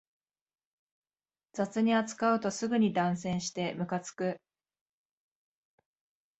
[1.53, 4.41] 雑に扱うとすぐに断線してムカつく